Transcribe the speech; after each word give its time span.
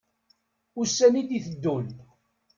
Ussan 0.79 1.13
i 1.21 1.23
d-iteddun. 1.29 1.87